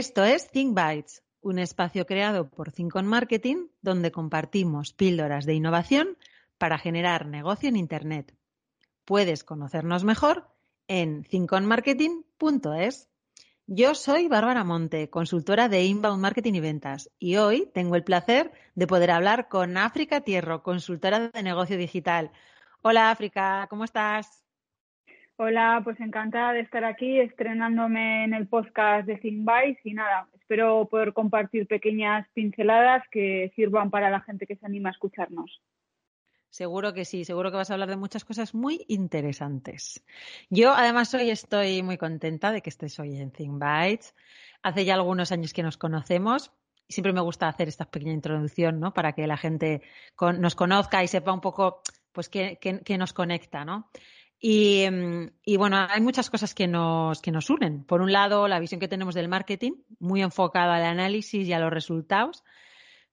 [0.00, 6.16] Esto es Think Bytes, un espacio creado por Think Marketing donde compartimos píldoras de innovación
[6.56, 8.34] para generar negocio en Internet.
[9.04, 10.48] Puedes conocernos mejor
[10.88, 13.10] en thinkonmarketing.es.
[13.66, 18.52] Yo soy Bárbara Monte, consultora de Inbound Marketing y Ventas, y hoy tengo el placer
[18.74, 22.30] de poder hablar con África Tierro, consultora de negocio digital.
[22.80, 24.39] Hola África, ¿cómo estás?
[25.42, 30.86] Hola, pues encantada de estar aquí estrenándome en el podcast de ThinkBytes y nada, espero
[30.86, 35.62] poder compartir pequeñas pinceladas que sirvan para la gente que se anima a escucharnos.
[36.50, 40.04] Seguro que sí, seguro que vas a hablar de muchas cosas muy interesantes.
[40.50, 44.14] Yo además hoy estoy muy contenta de que estés hoy en ThinkBytes.
[44.62, 46.52] Hace ya algunos años que nos conocemos
[46.86, 48.92] y siempre me gusta hacer esta pequeña introducción, ¿no?
[48.92, 49.80] Para que la gente
[50.20, 51.80] nos conozca y sepa un poco,
[52.12, 53.88] pues, qué, qué nos conecta, ¿no?
[54.42, 57.84] Mm, y, bueno, hay muchas cosas que nos, que nos unen.
[57.84, 61.58] Por un lado, la visión que tenemos del marketing, muy enfocada al análisis y a
[61.58, 62.42] los resultados,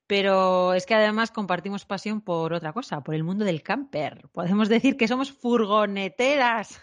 [0.08, 4.30] pero es que además compartimos pasión por otra cosa, por el mundo del camper.
[4.31, 6.81] Podemos decir que somos furgoneteras.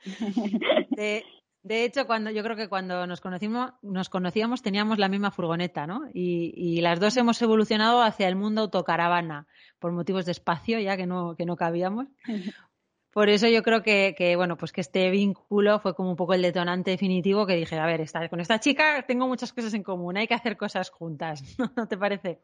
[0.90, 1.22] de,
[1.62, 5.86] de, hecho, cuando yo creo que cuando nos conocimos, nos conocíamos teníamos la misma furgoneta,
[5.86, 6.08] ¿no?
[6.14, 9.46] Y, y, las dos hemos evolucionado hacia el mundo autocaravana
[9.78, 12.06] por motivos de espacio, ya que no, que no cabíamos.
[13.12, 16.40] Por eso yo creo que, bueno, pues que este vínculo fue como un poco el
[16.40, 20.26] detonante definitivo que dije, a ver, con esta chica tengo muchas cosas en común, hay
[20.26, 21.42] que hacer cosas juntas,
[21.76, 22.38] ¿no te parece?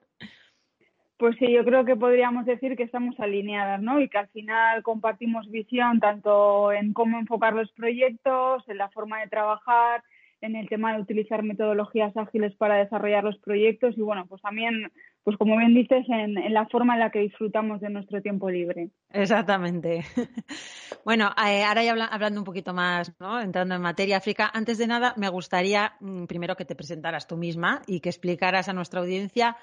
[1.16, 3.98] Pues sí, yo creo que podríamos decir que estamos alineadas, ¿no?
[3.98, 9.20] Y que al final compartimos visión tanto en cómo enfocar los proyectos, en la forma
[9.20, 10.04] de trabajar,
[10.40, 14.90] en el tema de utilizar metodologías ágiles para desarrollar los proyectos y bueno, pues también,
[15.24, 18.90] pues como bien dices, en, la forma en la que disfrutamos de nuestro tiempo libre.
[19.10, 20.04] Exactamente.
[21.04, 23.40] bueno, eh, ahora ya hablando un poquito más, ¿no?
[23.40, 27.36] entrando en materia África, antes de nada me gustaría mm, primero que te presentaras tú
[27.36, 29.56] misma y que explicaras a nuestra audiencia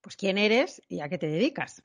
[0.00, 1.82] pues quién eres y a qué te dedicas.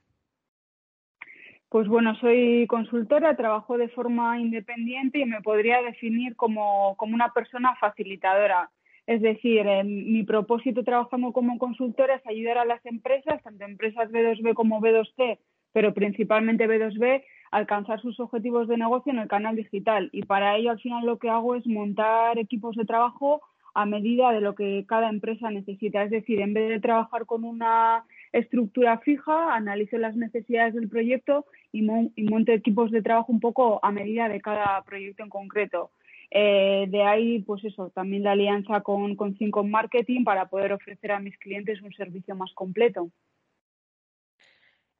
[1.72, 7.78] Pues bueno, soy consultora, trabajo de forma independiente y me podría definir como, una persona
[7.80, 8.70] facilitadora.
[9.08, 14.54] Es decir, mi propósito trabajando como consultora es ayudar a las empresas, tanto empresas B2B
[14.54, 15.40] como B2C,
[15.72, 20.10] pero principalmente B2B, a alcanzar sus objetivos de negocio en el canal digital.
[20.12, 23.44] Y para ello, al final, lo que hago es montar equipos de trabajo
[23.74, 26.04] a medida de lo que cada empresa necesita.
[26.04, 31.46] Es decir, en vez de trabajar con una estructura fija, analizo las necesidades del proyecto
[31.72, 35.92] y, monto equipos de trabajo un poco a medida de cada proyecto en concreto.
[36.30, 41.12] Eh, de ahí, pues eso, también la alianza con, con Cinco Marketing para poder ofrecer
[41.12, 43.10] a mis clientes un servicio más completo.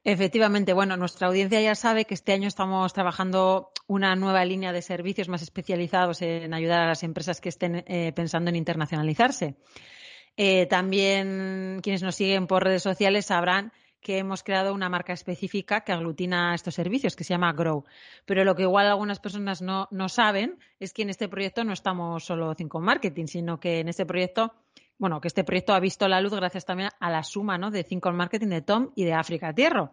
[0.04, 4.82] Efectivamente, bueno, nuestra audiencia ya sabe que este año estamos trabajando una nueva línea de
[4.82, 9.54] servicios más especializados en ayudar a las empresas que estén eh, pensando en internacionalizarse.
[10.36, 13.72] Eh, también quienes nos siguen por redes sociales sabrán
[14.02, 17.84] que hemos creado una marca específica que aglutina estos servicios, que se llama Grow.
[18.26, 21.72] Pero lo que igual algunas personas no, no saben es que en este proyecto no
[21.72, 24.54] estamos solo cinco marketing, sino que en este proyecto
[25.02, 27.72] bueno, que este proyecto ha visto la luz gracias también a la suma ¿no?
[27.72, 29.90] de Cinco Marketing de Tom y de África Tierra.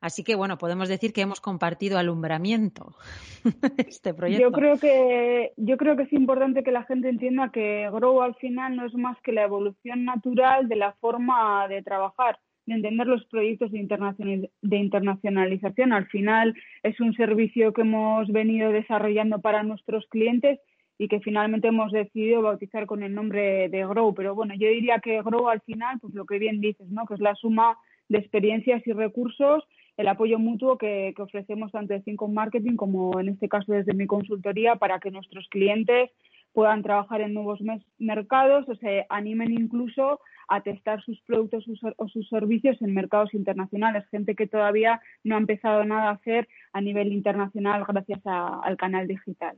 [0.00, 2.94] Así que, bueno, podemos decir que hemos compartido alumbramiento
[3.76, 4.44] este proyecto.
[4.44, 8.36] Yo creo, que, yo creo que es importante que la gente entienda que Grow al
[8.36, 13.08] final no es más que la evolución natural de la forma de trabajar de entender
[13.08, 15.92] los proyectos de, de internacionalización.
[15.92, 16.54] Al final
[16.84, 20.60] es un servicio que hemos venido desarrollando para nuestros clientes
[21.02, 24.14] y que finalmente hemos decidido bautizar con el nombre de Grow.
[24.14, 27.06] Pero bueno, yo diría que Grow al final, pues lo que bien dices, ¿no?
[27.06, 27.76] Que es la suma
[28.08, 29.64] de experiencias y recursos,
[29.96, 34.06] el apoyo mutuo que, ofrecemos tanto de Cinco Marketing como en este caso desde mi
[34.06, 36.10] consultoría para que nuestros clientes
[36.52, 37.58] puedan trabajar en nuevos
[37.98, 41.64] mercados o se animen incluso a testar sus productos
[41.96, 46.46] o sus servicios en mercados internacionales, gente que todavía no ha empezado nada a hacer
[46.72, 49.56] a nivel internacional gracias al canal digital.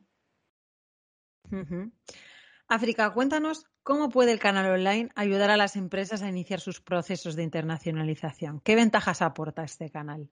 [2.68, 7.36] África, cuéntanos cómo puede el canal online ayudar a las empresas a iniciar sus procesos
[7.36, 8.60] de internacionalización.
[8.64, 10.28] ¿Qué ventajas aporta este canal?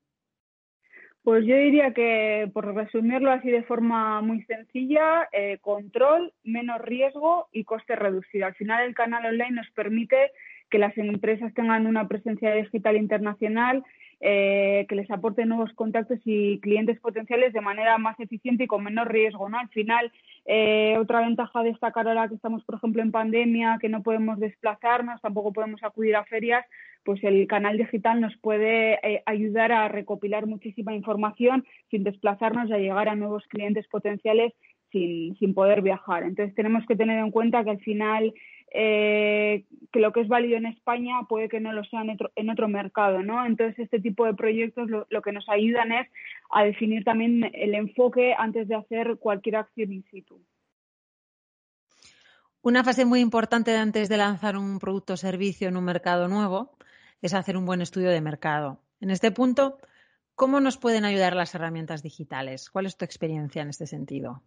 [1.23, 7.49] Pues yo diría que, por resumirlo así de forma muy sencilla, eh, control, menos riesgo
[7.53, 8.47] y coste reducido.
[8.47, 10.33] Al final el canal online nos permite
[10.69, 13.85] que las empresas tengan una presencia digital internacional
[14.25, 18.85] eh, que les aporte nuevos contactos y clientes potenciales de manera más eficiente y con
[18.85, 19.49] menos riesgo.
[19.49, 19.59] ¿no?
[19.59, 20.13] Al final,
[20.47, 24.39] eh, otra ventaja de destacar ahora que estamos, por ejemplo, en pandemia, que no podemos
[24.39, 26.65] desplazarnos, tampoco podemos acudir a ferias,
[27.05, 32.75] pues el canal digital nos puede eh, ayudar a recopilar muchísima información sin desplazarnos y
[32.75, 34.53] a llegar a nuevos clientes potenciales
[34.93, 36.23] sin, sin poder viajar.
[36.23, 38.33] Entonces tenemos que tener en cuenta que al final
[38.75, 42.69] eh, que lo que es válido en España puede que no lo sea en otro,
[42.69, 43.45] mercado, ¿no?
[43.45, 46.09] Entonces, este tipo de proyectos lo, que nos ayudan es
[46.51, 50.41] a definir también el enfoque antes de hacer cualquier acción in situ.
[52.63, 56.77] Una fase muy importante antes de lanzar un producto o servicio en un mercado nuevo
[57.21, 58.81] es hacer un buen estudio de mercado.
[59.01, 59.79] En este punto,
[60.35, 62.71] ¿cómo nos pueden ayudar las herramientas digitales?
[62.71, 64.43] ¿Cuál es tu experiencia en este sentido?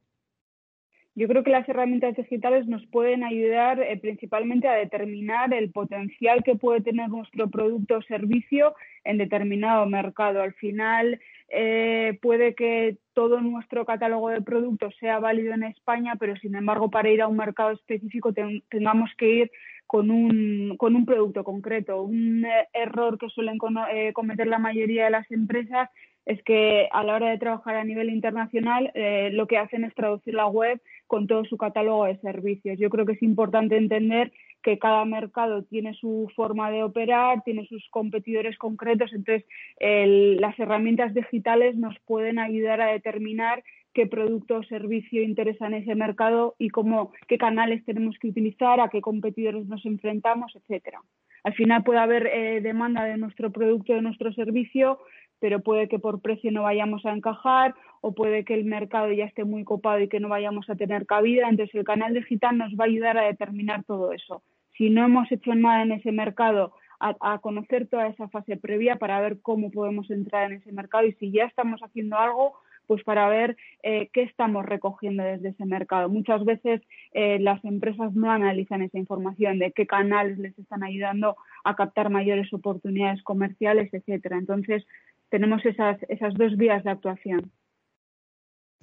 [1.17, 6.44] Yo creo que las herramientas digitales nos pueden ayudar eh, principalmente a determinar el potencial
[6.44, 8.75] que puede tener nuestro producto o servicio
[9.06, 10.41] en determinado mercado.
[10.41, 16.35] Al final, eh, puede que todo nuestro catálogo de productos sea válido en España, pero
[16.35, 19.51] sin embargo, para ir a un mercado específico tengamos que ir
[19.88, 22.03] con un, con un producto concreto.
[22.03, 25.89] Un eh, error que suelen cometer la mayoría de las empresas
[26.25, 29.94] es que a la hora de trabajar a nivel internacional eh, lo que hacen es
[29.94, 32.77] traducir la web con todo su catálogo de servicios.
[32.79, 34.31] Yo creo que es importante entender
[34.63, 39.45] que cada mercado tiene su forma de operar, tiene sus competidores concretos, entonces
[39.79, 43.63] las herramientas digitales nos pueden ayudar a determinar
[43.93, 48.79] qué producto o servicio interesa en ese mercado y cómo, qué canales tenemos que utilizar,
[48.79, 50.99] a qué competidores nos enfrentamos, etcétera.
[51.43, 54.99] Al final puede haber eh, demanda de nuestro producto, de nuestro servicio,
[55.39, 57.73] pero puede que por precio no vayamos a encajar
[58.07, 61.07] o puede que el mercado ya esté muy copado y que no vayamos a tener
[61.07, 61.49] cabida.
[61.49, 64.43] Entonces el canal digital nos va a ayudar a determinar todo eso.
[64.77, 69.19] Si no hemos hecho nada en ese mercado, a, conocer toda esa fase previa para
[69.21, 72.53] ver cómo podemos entrar en ese mercado y si ya estamos haciendo algo,
[72.85, 76.07] pues para ver eh, qué estamos recogiendo desde ese mercado.
[76.07, 81.37] Muchas veces eh, las empresas no analizan esa información de qué canales les están ayudando
[81.63, 84.37] a captar mayores oportunidades comerciales, etcétera.
[84.37, 84.85] Entonces,
[85.29, 87.51] tenemos esas, esas dos vías de actuación.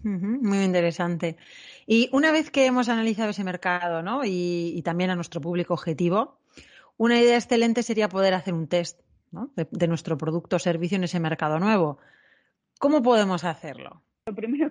[0.04, 1.36] Muy interesante.
[1.86, 4.22] Y una vez que hemos analizado ese mercado ¿no?
[4.24, 6.38] y, también a nuestro público objetivo,
[6.96, 9.00] una idea excelente sería poder hacer un test
[9.56, 11.98] de, nuestro producto o servicio en ese mercado nuevo.
[12.78, 14.02] ¿Cómo podemos hacerlo?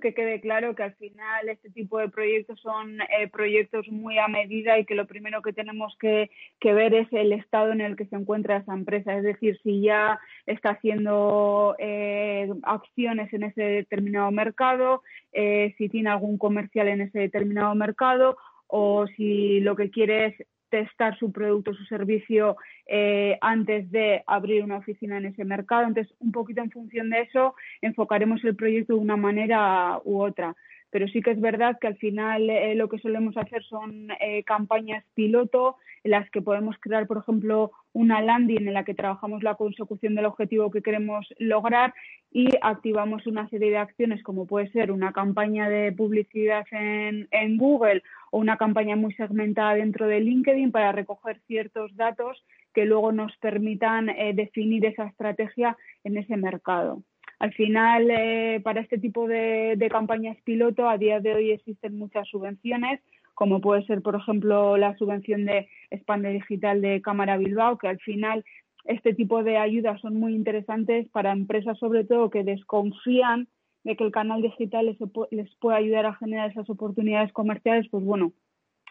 [0.02, 4.28] Que quede claro que al final este tipo de proyectos son eh, proyectos muy a
[4.28, 6.30] medida y que lo primero que tenemos que,
[6.62, 9.16] ver es el estado en el que se encuentra esa empresa.
[9.16, 15.04] Es decir, si ya está haciendo eh, acciones en ese determinado mercado,
[15.34, 18.38] eh, si tiene algún comercial en ese determinado mercado
[18.68, 22.58] o si lo que quiere es testar su producto, su servicio
[22.88, 25.84] eh, antes de abrir una oficina en ese mercado.
[25.86, 30.56] Entonces, un poquito en función de eso, enfocaremos el proyecto de una manera u otra.
[30.92, 34.44] Pero sí que es verdad que al final eh, lo que solemos hacer son eh,
[34.44, 39.44] campañas piloto en las que podemos crear, por ejemplo, una landing en la que trabajamos
[39.44, 41.94] la consecución del objetivo que queremos lograr
[42.32, 48.02] y activamos una serie de acciones como puede ser una campaña de publicidad en, Google
[48.32, 53.36] o una campaña muy segmentada dentro de LinkedIn para recoger ciertos datos que luego nos
[53.38, 57.04] permitan eh, definir esa estrategia en ese mercado.
[57.42, 62.28] Al final, eh, para este tipo de, campañas piloto, a día de hoy existen muchas
[62.28, 63.02] subvenciones,
[63.34, 67.98] como puede ser, por ejemplo, la subvención de Expande Digital de Cámara Bilbao, que al
[67.98, 68.46] final
[68.86, 73.48] este tipo de ayudas son muy interesantes para empresas, sobre todo, que desconfían
[73.84, 74.98] de que el canal digital les,
[75.32, 78.34] les puede ayudar a generar esas oportunidades comerciales, pues bueno,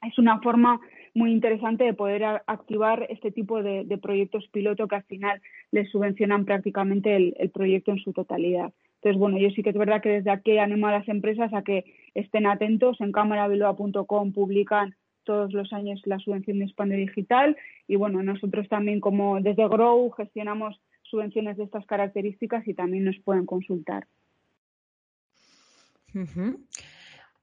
[0.02, 0.80] es una forma
[1.14, 5.40] muy interesante de poder activar este tipo de, proyectos piloto que al final
[5.70, 8.72] les subvencionan prácticamente el, proyecto en su totalidad.
[8.96, 11.62] Entonces, bueno, yo sí que es verdad que desde aquí animo a las empresas a
[11.62, 13.00] que estén atentos.
[13.00, 17.56] En cámarabilbao.com publican todos los años la subvención de Hispano Digital
[17.88, 23.18] y bueno, nosotros también como desde Grow gestionamos subvenciones de estas características y también nos
[23.18, 24.06] pueden consultar.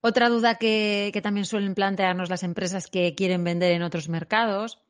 [0.02, 4.82] Otra duda que, también suelen plantearnos las empresas que quieren vender en otros mercados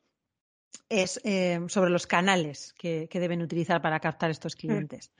[0.90, 4.60] es eh, sobre los canales que, deben utilizar para captar estos mm.
[4.60, 5.12] clientes.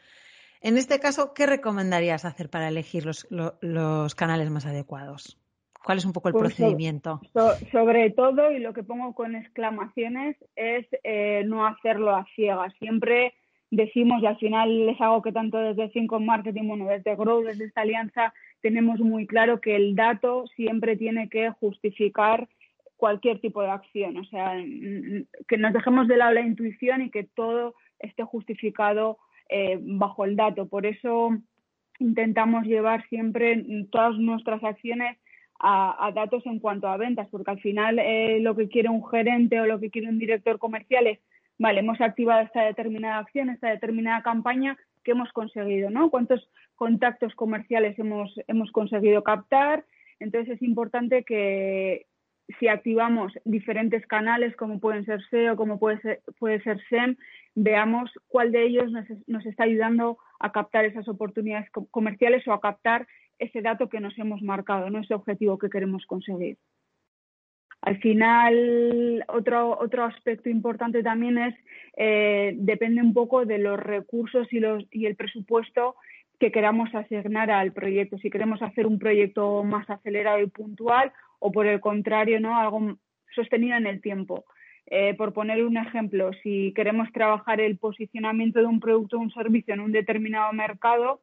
[0.62, 5.38] En este caso, ¿qué recomendarías hacer para elegir los, canales más adecuados?
[5.84, 7.22] ¿Cuál es un poco el Pues procedimiento?
[7.34, 12.74] So- sobre todo, y lo que pongo con exclamaciones, es eh, no hacerlo a ciegas.
[12.80, 13.34] Siempre
[13.70, 17.66] decimos, y al final es algo que tanto desde Cinco Marketing, bueno, desde Grow, desde
[17.66, 22.48] esta alianza, tenemos muy claro que el dato siempre tiene que justificar
[22.96, 24.18] cualquier tipo de acción.
[24.18, 24.56] O sea,
[25.48, 29.18] que nos dejemos de lado la intuición y que todo esté justificado
[29.50, 30.68] eh, bajo el dato.
[30.68, 31.38] Por eso
[32.00, 35.18] intentamos llevar siempre todas nuestras acciones
[35.60, 39.08] a, a datos en cuanto a ventas, porque al final eh, lo que quiere un
[39.08, 41.20] gerente o lo que quiere un director comercial es,
[41.58, 45.90] vale, hemos activado esta determinada acción, esta determinada campaña, ¿qué hemos conseguido?
[45.90, 46.10] ¿no?
[46.10, 49.86] ¿Cuántos contactos comerciales hemos, hemos conseguido captar?
[50.20, 52.06] Entonces es importante que
[52.60, 57.18] si activamos diferentes canales, como pueden ser SEO, como puede ser, puede ser SEM,
[57.56, 62.54] veamos cuál de ellos nos, nos está ayudando a captar esas oportunidades co- comerciales o
[62.54, 63.06] a captar
[63.40, 65.00] ese dato que nos hemos marcado, ¿no?
[65.00, 66.58] ese objetivo que queremos conseguir.
[67.88, 71.56] Al final, otro, otro aspecto importante también es,
[71.96, 75.96] eh, depende un poco de los recursos y, los, y el presupuesto
[76.38, 78.18] que queramos asignar al proyecto.
[78.18, 82.60] Si queremos hacer un proyecto más acelerado y puntual o por el contrario, ¿no?
[82.60, 82.98] algo
[83.34, 84.44] sostenido en el tiempo.
[84.88, 89.32] Eh, por poner un ejemplo, si queremos trabajar el posicionamiento de un producto o un
[89.32, 91.22] servicio en un determinado mercado,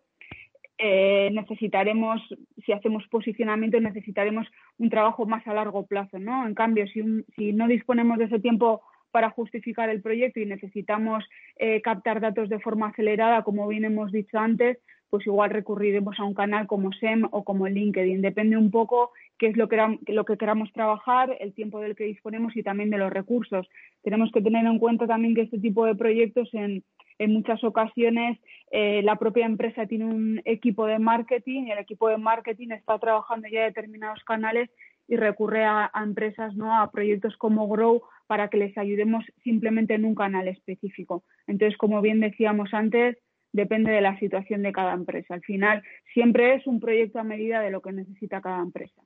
[0.86, 2.20] eh, necesitaremos,
[2.62, 6.46] si hacemos posicionamiento, necesitaremos un trabajo más a largo plazo, ¿no?
[6.46, 10.44] En cambio, si, un, si no disponemos de ese tiempo para justificar el proyecto y
[10.44, 11.24] necesitamos
[11.56, 14.76] eh, captar datos de forma acelerada, como bien hemos dicho antes,
[15.08, 18.20] pues igual recurriremos a un canal como SEM o como LinkedIn.
[18.20, 22.04] Depende un poco qué es lo que, lo que queramos trabajar, el tiempo del que
[22.04, 23.66] disponemos y también de los recursos.
[24.02, 26.84] Tenemos que tener en cuenta también que este tipo de proyectos en,
[27.18, 28.38] en muchas ocasiones
[28.70, 32.98] eh, la propia empresa tiene un equipo de marketing y el equipo de marketing está
[32.98, 34.70] trabajando ya determinados canales
[35.06, 36.76] y recurre a, a, empresas, ¿no?
[36.76, 41.24] a proyectos como Grow para que les ayudemos simplemente en un canal específico.
[41.46, 43.16] Entonces, como bien decíamos antes,
[43.52, 45.34] depende de la situación de cada empresa.
[45.34, 49.00] Al final, siempre es un proyecto a medida de lo que necesita cada empresa.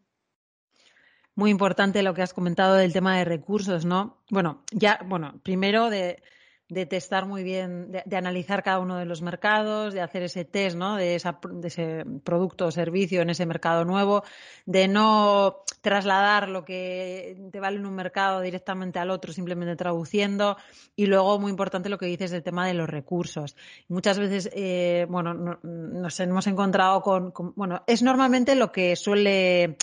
[1.35, 4.17] Muy importante lo que has comentado del tema de recursos, ¿no?
[4.31, 6.23] Bueno, ya, bueno, primero de,
[6.69, 10.45] de testar muy bien, de, de, analizar cada uno de los mercados, de hacer ese
[10.45, 10.97] test ¿no?
[10.97, 14.23] de, esa, de, ese producto o servicio en ese mercado nuevo,
[14.67, 20.59] de no trasladar lo que te vale en un mercado directamente al otro, simplemente traduciendo.
[20.95, 23.57] Y luego, muy importante lo que dices del tema de los recursos.
[23.89, 28.95] Muchas veces, eh, bueno, no, nos hemos encontrado con, con, bueno, es normalmente lo que
[28.97, 29.77] suele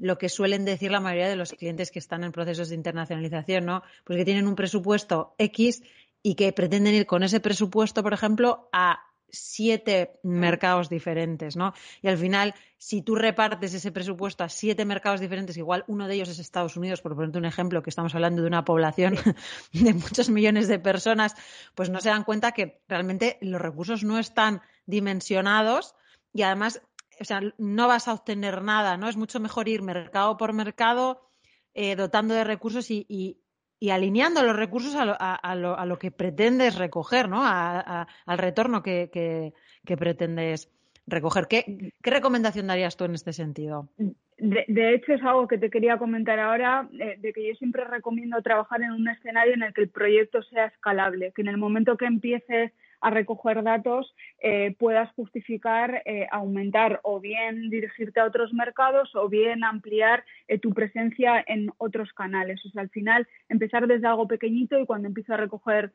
[0.00, 3.66] lo que suelen decir la mayoría de los clientes que están en procesos de internacionalización,
[3.66, 3.82] ¿no?
[4.04, 5.82] Pues que tienen un presupuesto X
[6.22, 9.00] y que pretenden ir con ese presupuesto, por ejemplo, a
[9.32, 11.72] siete mercados diferentes, ¿no?
[12.02, 16.14] Y al final, si tú repartes ese presupuesto a siete mercados diferentes, igual uno de
[16.14, 19.16] ellos es Estados Unidos, por ponerte un ejemplo, que estamos hablando de una población
[19.72, 21.34] de muchos millones de personas,
[21.74, 25.94] pues no se dan cuenta que realmente los recursos no están dimensionados
[26.32, 26.82] y además,
[27.20, 29.08] o sea, no vas a obtener nada, ¿no?
[29.08, 31.28] Es mucho mejor ir mercado por mercado,
[31.74, 33.39] eh, dotando de recursos y, y
[33.80, 37.40] y alineando los recursos a lo, a, lo, a lo, que pretendes recoger, ¿no?
[37.42, 40.70] al retorno que, que, pretendes
[41.06, 41.46] recoger.
[41.48, 43.88] ¿Qué, ¿Qué, recomendación darías tú en este sentido?
[44.36, 47.84] De, de, hecho, es algo que te quería comentar ahora, eh, de que yo siempre
[47.84, 51.56] recomiendo trabajar en un escenario en el que el proyecto sea escalable, que en el
[51.56, 58.26] momento que empieces a recoger datos eh, puedas justificar eh, aumentar o bien dirigirte a
[58.26, 62.64] otros mercados o bien ampliar eh, tu presencia en otros canales.
[62.66, 65.92] O sea, al final empezar desde algo pequeñito y cuando empiezo a recoger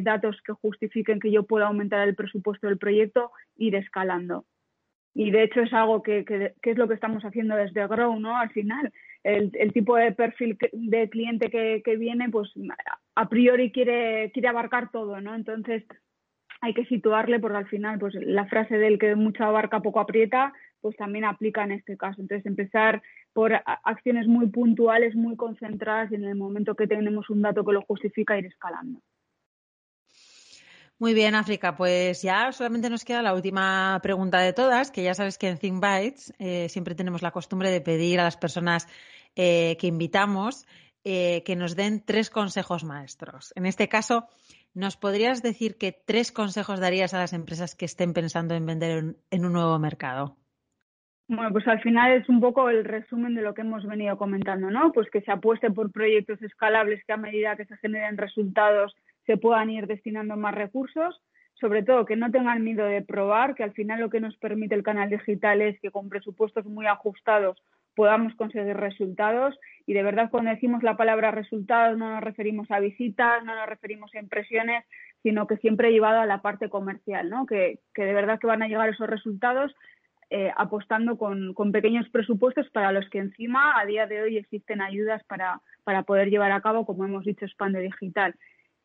[0.00, 4.44] datos que justifiquen que yo pueda aumentar el presupuesto del proyecto, ir escalando.
[5.14, 8.18] Y de hecho es algo que, que, que es lo que estamos haciendo desde Grow,
[8.18, 8.36] ¿no?
[8.36, 12.52] Al final, el, el tipo de perfil de cliente que, que viene, pues
[13.14, 15.34] a priori quiere, quiere abarcar todo, ¿no?
[15.34, 15.84] Entonces,
[16.60, 20.52] hay que situarle porque al final pues la frase del que mucho abarca poco aprieta
[20.80, 23.52] pues también aplica en este caso entonces empezar por
[23.84, 27.82] acciones muy puntuales muy concentradas y en el momento que tenemos un dato que lo
[27.82, 29.00] justifica ir escalando
[31.00, 31.76] muy bien, África.
[31.76, 35.56] Pues ya solamente nos queda la última pregunta de todas, que ya sabes que en
[35.56, 38.88] Think Bytes eh, siempre tenemos la costumbre de pedir a las personas
[39.36, 40.66] eh, que invitamos
[41.04, 43.52] eh, que nos den tres consejos maestros.
[43.54, 44.26] En este caso,
[44.74, 48.98] ¿Nos podrías decir qué tres consejos darías a las empresas que estén pensando en vender
[48.98, 50.36] en, en, un nuevo mercado?
[51.28, 54.70] Bueno, pues al final es un poco el resumen de lo que hemos venido comentando,
[54.70, 54.92] ¿no?
[54.92, 58.94] Pues que se apueste por proyectos escalables que a medida que se generen resultados
[59.26, 61.20] se puedan ir destinando más recursos,
[61.60, 64.74] sobre todo que no tengan miedo de probar, que al final lo que nos permite
[64.74, 67.62] el canal digital es que con presupuestos muy ajustados
[67.98, 69.58] podamos conseguir resultados.
[69.84, 73.68] Y de verdad, cuando decimos la palabra resultados, no nos referimos a visitas, no nos
[73.68, 74.84] referimos a impresiones,
[75.24, 77.44] sino que siempre he llevado a la parte comercial, ¿no?
[77.44, 79.74] Que, que de verdad que van a llegar esos resultados
[80.30, 84.80] eh, apostando con, con, pequeños presupuestos para los que encima a día de hoy existen
[84.80, 88.36] ayudas para, para poder llevar a cabo, como hemos dicho, Expande Digital.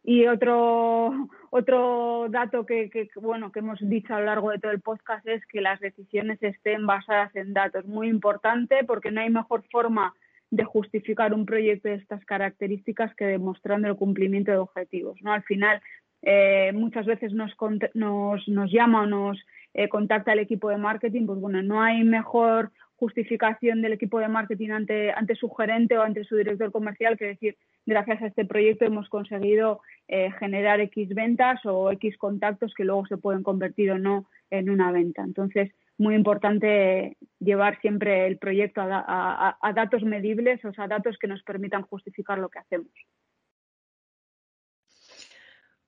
[0.03, 4.81] Y otro, otro dato que, bueno, que hemos dicho a lo largo de todo el
[4.81, 7.86] podcast es que las decisiones estén basadas en datos.
[7.86, 10.13] Muy importante porque no hay mejor forma
[10.51, 15.17] de justificar un proyecto de estas características que demostrando el cumplimiento de objetivos.
[15.22, 15.31] ¿no?
[15.31, 15.81] Al final,
[16.22, 17.55] eh, muchas veces nos,
[17.93, 19.43] nos, nos llama o nos
[19.74, 24.27] eh, contacta el equipo de marketing, pues bueno, no hay mejor justificación del equipo de
[24.27, 28.46] marketing ante, ante su gerente o ante su director comercial que decir, gracias a este
[28.46, 33.92] proyecto hemos conseguido eh, generar X ventas o X contactos que luego se pueden convertir
[33.92, 35.24] o no en una venta.
[35.24, 41.28] Entonces, muy importante llevar siempre el proyecto a, a datos medibles, o sea, datos que
[41.28, 42.92] nos permitan justificar lo que hacemos.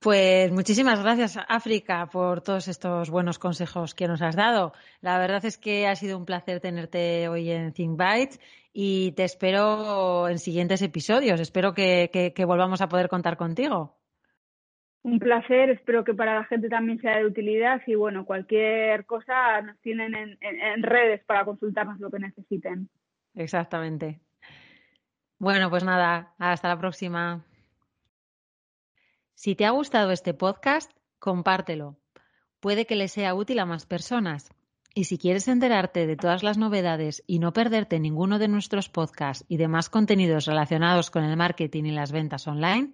[0.06, 4.72] Pues muchísimas gracias, África, por todos estos buenos consejos que nos has dado.
[5.02, 8.00] La verdad es que ha sido un placer tenerte hoy en Think
[8.72, 11.40] y te espero en siguientes episodios.
[11.42, 13.96] Espero que, volvamos a poder contar contigo.
[15.02, 19.60] Un placer, espero que para la gente también sea de utilidad y bueno, cualquier cosa
[19.64, 22.90] nos tienen en redes para consultarnos lo que necesiten.
[23.34, 24.20] Exactamente.
[25.40, 27.44] Bueno, pues nada, hasta la próxima.
[29.36, 31.98] Si te ha gustado este podcast, compártelo.
[32.62, 34.50] Puede que le sea útil a más personas.
[34.94, 39.44] Y si quieres enterarte de todas las novedades y no perderte ninguno de nuestros podcasts
[39.50, 42.94] y demás contenidos relacionados con el marketing y las ventas online,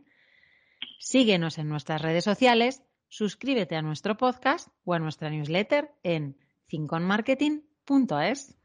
[1.00, 8.56] síguenos en nuestras redes sociales, suscríbete a nuestro podcast o a nuestra newsletter en cinconmarketing.es.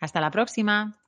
[0.00, 1.01] Hasta la próxima.